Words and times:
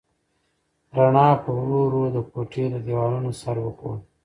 رڼا 0.95 1.27
په 1.43 1.49
ورو 1.59 1.77
ورو 1.85 2.03
د 2.15 2.17
کوټې 2.31 2.65
له 2.73 2.79
دیوالونو 2.85 3.31
سر 3.41 3.55
وخوړ. 3.61 3.97